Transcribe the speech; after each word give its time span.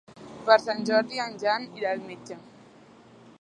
Per 0.45 0.55
Sant 0.63 0.81
Jordi 0.89 1.21
en 1.25 1.37
Jan 1.45 1.67
irà 1.81 1.93
al 1.97 2.03
metge. 2.09 2.39